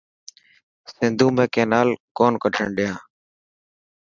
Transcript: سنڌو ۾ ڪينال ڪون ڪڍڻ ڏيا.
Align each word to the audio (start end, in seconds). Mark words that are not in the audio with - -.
سنڌو 0.93 1.27
۾ 1.35 1.45
ڪينال 1.55 1.89
ڪون 2.17 2.33
ڪڍڻ 2.43 2.65
ڏيا. 2.77 2.93